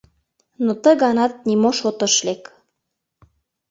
Но 0.65 0.71
ты 0.81 0.89
ганат 1.03 1.33
нимо 1.47 1.69
шот 1.79 1.99
ыш 2.07 2.15
лек. 2.25 2.43